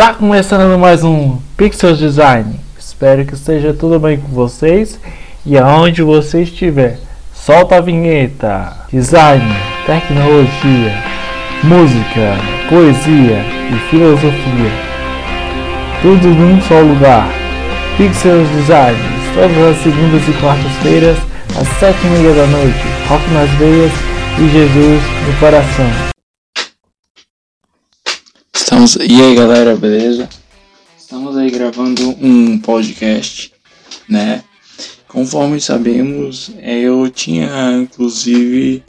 [0.00, 2.58] Tá começando mais um Pixel Design.
[2.78, 4.98] Espero que esteja tudo bem com vocês
[5.44, 6.98] e aonde você estiver.
[7.34, 8.78] Solta a vinheta.
[8.90, 9.44] Design,
[9.84, 10.94] tecnologia,
[11.62, 12.34] música,
[12.70, 14.72] poesia e filosofia.
[16.00, 17.28] Tudo num só lugar.
[17.98, 18.96] Pixel Design,
[19.34, 21.18] todas as segundas e quartas-feiras,
[21.60, 22.86] às sete e meia da noite.
[23.06, 23.92] Rock nas veias
[24.38, 26.19] e Jesus no coração.
[28.70, 28.94] Estamos...
[28.94, 30.28] E aí galera, beleza?
[30.96, 33.52] Estamos aí gravando um podcast,
[34.08, 34.44] né?
[35.08, 38.84] Conforme sabemos, é, eu tinha inclusive.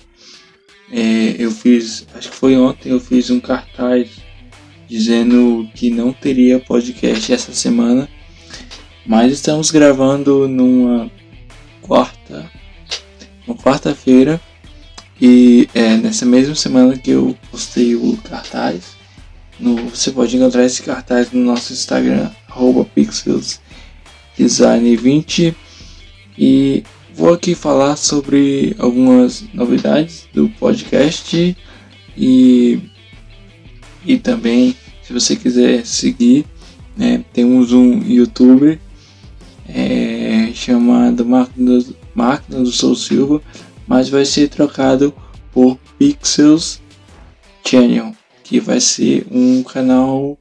[0.91, 2.05] É, eu fiz.
[2.14, 4.08] Acho que foi ontem eu fiz um cartaz
[4.88, 8.08] dizendo que não teria podcast essa semana.
[9.04, 11.12] Mas estamos gravando numa
[11.82, 12.52] quarta.
[13.48, 14.40] Uma quarta-feira.
[15.20, 19.01] E é nessa mesma semana que eu postei o cartaz
[19.62, 22.30] no, você pode encontrar esse cartaz no nosso Instagram,
[22.96, 25.55] pixelsdesign20.
[26.38, 31.55] E vou aqui falar sobre algumas novidades do podcast
[32.18, 32.80] e,
[34.05, 36.46] e também, se você quiser seguir,
[36.98, 38.80] né, temos um youtuber
[39.68, 41.96] é, chamado Máquina do,
[42.63, 43.41] do Soul Silva,
[43.88, 45.13] mas vai ser trocado
[45.54, 46.82] por Pixels
[47.63, 48.16] Channel
[48.52, 50.38] que vai ser um canal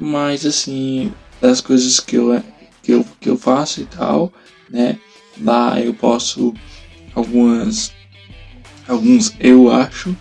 [0.00, 2.42] mais assim das coisas que eu,
[2.82, 4.32] que eu, que eu faço e tal,
[4.68, 4.98] né?
[5.40, 6.52] Lá eu posso
[7.14, 7.92] algumas
[8.88, 10.16] alguns eu acho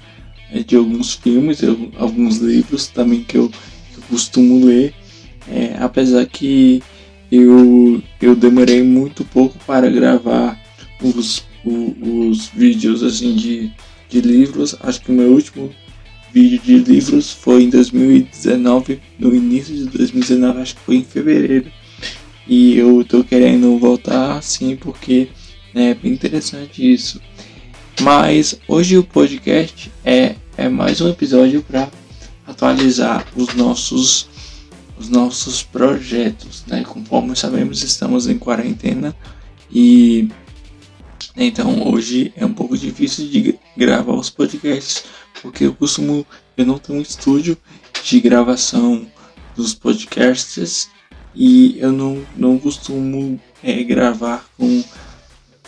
[0.52, 4.94] é, de alguns filmes, eu, alguns livros também que eu, que eu costumo ler,
[5.48, 6.84] é, apesar que
[7.32, 10.62] eu, eu demorei muito pouco para gravar
[11.02, 13.72] os, os, os vídeos assim de,
[14.08, 14.76] de livros.
[14.80, 15.74] Acho que o meu último
[16.34, 21.72] vídeo de livros foi em 2019, no início de 2019, acho que foi em fevereiro.
[22.48, 25.30] E eu tô querendo voltar assim porque
[25.74, 27.22] né, é bem interessante isso.
[28.02, 31.90] Mas hoje o podcast é, é mais um episódio para
[32.48, 34.30] atualizar os nossos
[34.98, 36.84] os nossos projetos, né?
[36.84, 39.16] Conforme sabemos, estamos em quarentena
[39.72, 40.30] e
[41.36, 45.06] então hoje é um pouco difícil de gravar os podcasts
[45.42, 46.26] porque eu costumo,
[46.56, 47.58] eu não tenho um estúdio
[48.04, 49.08] de gravação
[49.56, 50.90] dos podcasts
[51.36, 54.84] e eu não, não costumo é, gravar com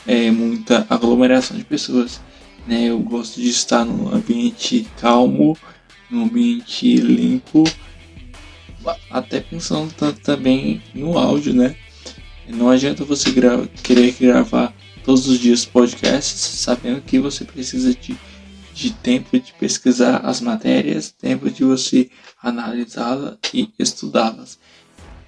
[0.05, 2.21] é, muita aglomeração de pessoas.
[2.67, 2.85] Né?
[2.85, 5.57] Eu gosto de estar num ambiente calmo,
[6.09, 7.63] num ambiente limpo,
[9.09, 11.75] até pensando também no áudio, né?
[12.47, 14.73] Não adianta você gra querer gravar
[15.05, 18.17] todos os dias podcasts sabendo que você precisa de
[18.73, 22.09] de tempo de pesquisar as matérias, tempo de você
[22.41, 24.59] analisá-las e estudá-las.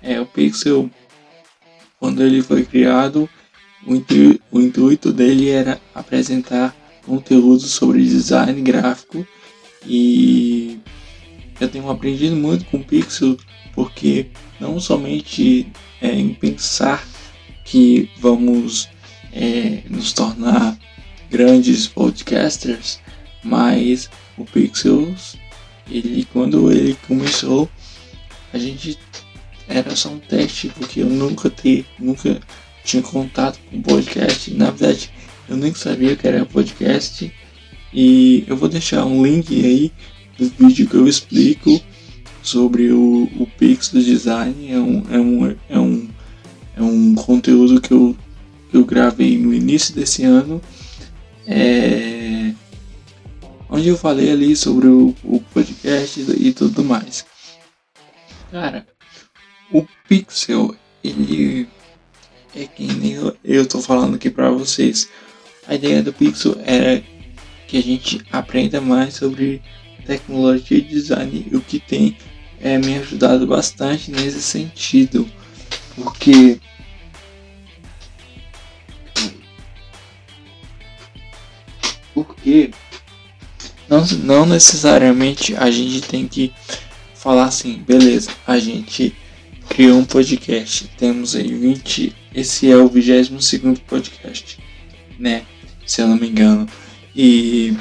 [0.02, 0.90] É, o Pixel,
[2.00, 3.30] quando ele foi criado,
[3.86, 6.76] o, intu o intuito dele era apresentar
[7.06, 9.26] conteúdo sobre design gráfico
[9.86, 10.80] e
[11.60, 13.38] eu tenho aprendido muito com o Pixel
[13.74, 14.28] porque
[14.60, 17.06] não somente é, em pensar
[17.64, 18.90] que vamos
[19.32, 20.78] é, nos tornar
[21.30, 23.00] grandes podcasters,
[23.46, 25.38] mas o Pixels,
[25.90, 27.70] ele quando ele começou,
[28.52, 28.98] a gente
[29.68, 32.40] era só um teste, porque eu nunca ter, nunca
[32.84, 34.54] tinha contato com podcast.
[34.54, 35.10] Na verdade,
[35.50, 37.32] eu nem sabia que era podcast.
[37.94, 39.92] E eu vou deixar um link aí
[40.38, 41.82] do vídeo que eu explico
[42.42, 44.72] sobre o, o Pixel Design.
[44.72, 46.10] É um, é, um, é, um,
[46.78, 48.16] é um conteúdo que eu,
[48.70, 50.62] que eu gravei no início desse ano.
[51.48, 52.34] É,
[53.85, 57.23] onde eu falei ali sobre o, o podcast e tudo mais.
[58.51, 58.88] Cara,
[59.72, 61.68] o Pixel, ele
[62.56, 65.07] é que nem eu, eu tô falando aqui para vocês.
[65.68, 67.03] A ideia do Pixel era
[67.68, 69.62] que a gente aprenda mais sobre
[70.03, 72.17] tecnologia e design, o que tem
[72.59, 75.29] é, me ajudado bastante nesse sentido,
[75.96, 76.59] porque
[82.16, 82.72] porque
[83.90, 86.52] não, não necessariamente a gente tem que
[87.14, 89.16] falar assim, beleza, a gente
[89.70, 94.59] criou um podcast, temos aí 20, esse é o 22 podcast,
[95.17, 95.43] né?
[95.85, 96.67] Se eu não me engano.
[97.16, 97.76] E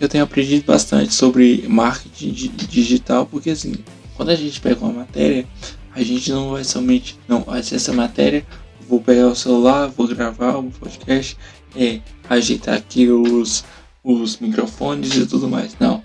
[0.00, 3.74] eu tenho aprendido bastante sobre marketing digital, porque assim,
[4.14, 5.46] quando a gente pega uma matéria,
[5.94, 8.46] a gente não vai somente, não, essa matéria,
[8.88, 11.36] vou pegar o celular, vou gravar o podcast,
[11.74, 13.64] é, ajeitar aqui os
[14.06, 15.76] os microfones e tudo mais.
[15.80, 16.02] Não.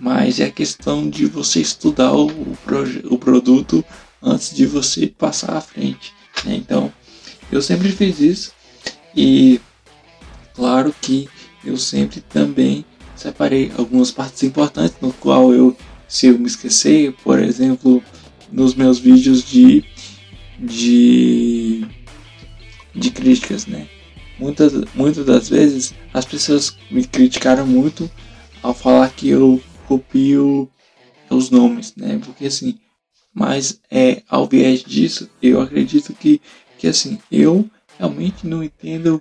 [0.00, 2.26] mas é questão de você estudar o,
[3.10, 3.84] o produto
[4.20, 6.12] antes de você passar à frente.
[6.44, 6.56] Né?
[6.56, 6.92] Então,
[7.50, 8.52] eu sempre fiz isso
[9.16, 9.60] e
[10.54, 11.28] claro que
[11.64, 12.84] eu sempre também
[13.16, 15.76] separei algumas partes importantes no qual eu,
[16.08, 18.02] se eu me esquecer, por exemplo,
[18.50, 19.84] nos meus vídeos de
[20.58, 21.86] de
[22.94, 23.86] de críticas, né?
[24.38, 28.08] Muitas, muitas das vezes as pessoas me criticaram muito
[28.62, 30.70] ao falar que eu copio
[31.28, 32.20] os nomes, né?
[32.24, 32.78] Porque assim,
[33.34, 36.40] mas é ao viés disso, eu acredito que
[36.78, 37.68] que assim, eu
[37.98, 39.20] realmente não entendo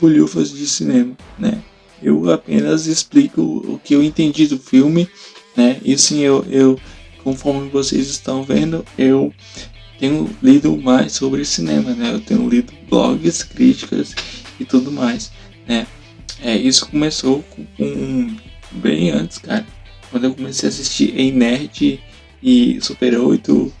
[0.00, 1.60] bolhufas de cinema, né?
[2.00, 5.08] Eu apenas explico o que eu entendi do filme,
[5.56, 5.80] né?
[5.84, 6.78] E sim, eu, eu
[7.24, 9.34] conforme vocês estão vendo, eu
[9.98, 12.12] tenho lido mais sobre cinema, né?
[12.12, 14.14] Eu tenho lido blogs, críticas
[14.58, 15.32] e tudo mais,
[15.66, 15.86] né?
[16.42, 18.36] É, isso começou com, com
[18.72, 19.66] bem antes, cara.
[20.10, 22.00] Quando eu comecei a assistir em Nerd
[22.42, 23.72] e Super 8,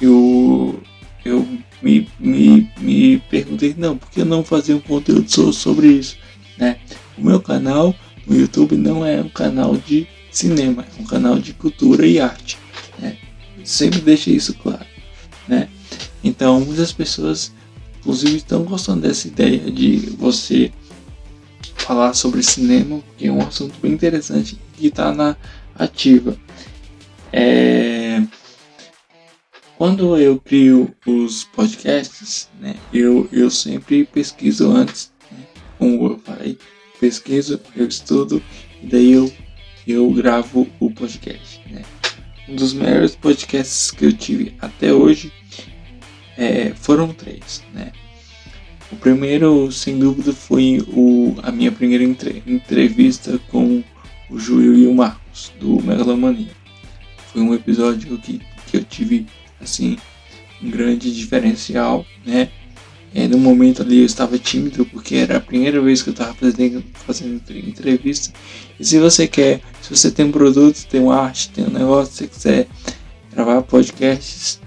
[0.00, 0.82] eu,
[1.24, 1.46] eu
[1.82, 6.16] me, me, me perguntei, não, por que eu não fazer um conteúdo sobre isso,
[6.58, 6.78] né?
[7.16, 7.94] O meu canal
[8.26, 12.58] no YouTube não é um canal de cinema, é um canal de cultura e arte,
[12.98, 13.16] né?
[13.64, 14.86] Sempre deixei isso claro,
[15.48, 15.68] né?
[16.22, 17.52] Então, muitas pessoas
[18.00, 20.72] Inclusive estão gostando dessa ideia de você
[21.76, 25.36] falar sobre cinema, porque é um assunto bem interessante que está na
[25.74, 26.36] ativa.
[27.32, 28.22] É...
[29.76, 35.38] Quando eu crio os podcasts, né, eu, eu sempre pesquiso antes, né,
[35.78, 36.58] como eu falei,
[36.98, 38.42] pesquiso, eu estudo
[38.82, 39.32] e daí eu,
[39.86, 41.60] eu gravo o podcast.
[41.70, 41.82] Né.
[42.48, 45.32] Um dos melhores podcasts que eu tive até hoje
[46.40, 47.92] é, foram três, né?
[48.90, 53.84] O primeiro, sem dúvida, foi o, a minha primeira entre, entrevista com
[54.30, 56.50] o Júlio e o Marcos, do Megalomania.
[57.30, 59.26] Foi um episódio que, que eu tive,
[59.60, 59.98] assim,
[60.62, 62.48] um grande diferencial, né?
[63.12, 66.32] É, no momento ali eu estava tímido porque era a primeira vez que eu estava
[66.32, 68.32] fazendo, fazendo entrevista.
[68.78, 72.12] E se você quer, se você tem um produto, tem uma arte, tem um negócio,
[72.14, 72.68] se você quiser
[73.32, 74.60] gravar podcasts,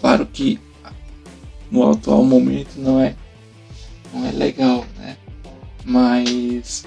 [0.00, 0.60] claro que
[1.70, 3.14] no atual momento não é
[4.12, 5.16] não é legal, né?
[5.84, 6.84] Mas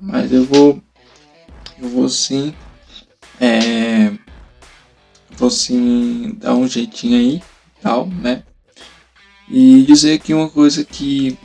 [0.00, 0.82] mas eu vou
[1.78, 2.54] eu vou sim
[3.40, 4.12] é,
[5.36, 7.42] vou sim dar um jeitinho aí,
[7.80, 8.42] tal, né?
[9.48, 11.36] E dizer aqui uma coisa que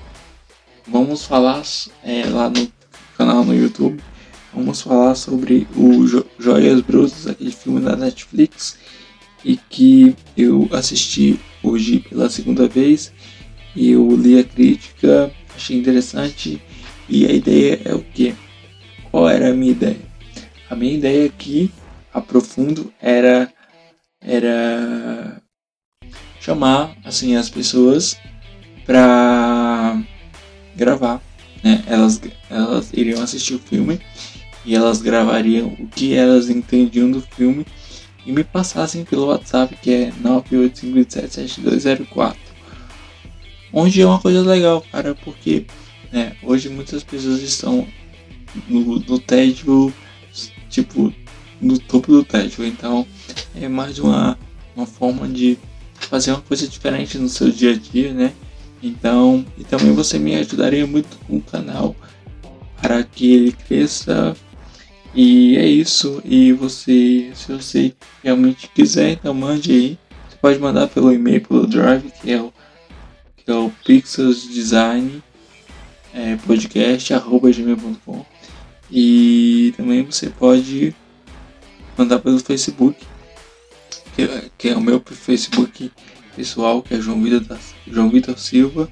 [0.88, 1.62] vamos falar
[2.04, 2.72] é, lá no
[3.18, 4.02] canal no YouTube,
[4.54, 8.78] vamos falar sobre o jo Joias Brutas, aquele filme da Netflix,
[9.44, 13.12] e que eu assisti hoje pela segunda vez
[13.76, 16.62] e eu li a crítica, achei interessante
[17.08, 18.36] e a ideia é o que?
[19.12, 20.00] Qual era a minha ideia?
[20.70, 21.72] A minha ideia aqui,
[22.14, 23.52] aprofundo, era
[24.22, 25.42] era
[26.40, 28.18] chamar assim as pessoas
[28.86, 30.02] para
[30.76, 31.22] gravar,
[31.64, 31.84] né?
[31.88, 34.00] Elas elas iriam assistir o filme
[34.66, 37.66] e elas gravariam o que elas entendiam do filme
[38.30, 42.36] e me passassem pelo WhatsApp que é 985277204.
[43.74, 45.66] Onde é uma coisa legal, cara, porque
[46.12, 47.88] né, hoje muitas pessoas estão
[48.68, 49.92] no, no tédio,
[50.70, 51.12] tipo,
[51.60, 52.64] no topo do tédio.
[52.64, 53.08] Então
[53.56, 54.38] é mais uma,
[54.76, 55.58] uma forma de
[55.96, 58.32] fazer uma coisa diferente no seu dia a dia, né?
[58.82, 61.96] Então, e também você me ajudaria muito com o canal
[62.80, 64.38] para que ele cresça
[65.14, 66.22] e é isso.
[66.24, 70.00] E você, se você realmente quiser, então mande aí.
[70.30, 72.54] Você pode mandar pelo e-mail, pelo Drive, que é o,
[73.38, 75.22] que é o pixelsdesign
[76.14, 78.26] é, podcast arroba gmail.com
[78.92, 80.96] e também você pode
[81.98, 82.98] mandar pelo Facebook
[84.16, 85.92] que, é, que é o meu Facebook
[86.36, 88.90] pessoal que é João Vitor, João Vitor Silva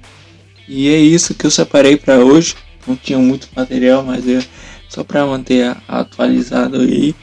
[0.68, 2.54] e é isso que eu separei para hoje
[2.86, 4.42] não tinha muito material mas eu
[4.88, 7.14] só para manter atualizado aí,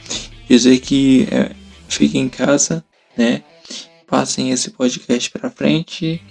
[0.48, 1.50] dizer que é,
[1.88, 2.84] fiquem em casa,
[3.16, 3.42] né?
[4.06, 6.22] Passem esse podcast para frente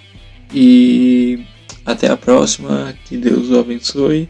[0.54, 1.44] e
[1.86, 2.98] até a próxima.
[3.06, 4.30] Que Deus o abençoe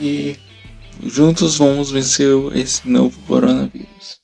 [0.00, 0.36] e
[1.04, 4.21] juntos vamos vencer esse novo coronavírus.